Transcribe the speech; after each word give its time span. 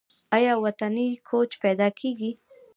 آیا 0.35 0.53
وطني 0.63 1.07
کوچ 1.29 1.51
پیدا 1.63 1.87
کیږي؟ 1.99 2.31